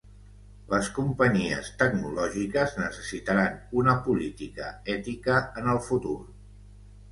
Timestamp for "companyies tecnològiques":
0.95-2.73